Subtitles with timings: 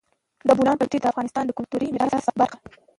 [0.47, 2.67] د بولان پټي د افغانستان د کلتوري میراث برخه ده.